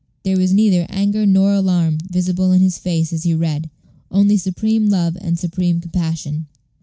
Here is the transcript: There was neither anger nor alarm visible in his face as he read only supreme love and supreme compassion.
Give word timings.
There 0.23 0.35
was 0.39 0.51
neither 0.51 0.87
anger 0.89 1.27
nor 1.27 1.53
alarm 1.53 1.99
visible 2.11 2.51
in 2.51 2.59
his 2.61 2.79
face 2.79 3.13
as 3.13 3.21
he 3.21 3.35
read 3.35 3.69
only 4.09 4.35
supreme 4.35 4.89
love 4.89 5.15
and 5.21 5.37
supreme 5.37 5.79
compassion. 5.79 6.47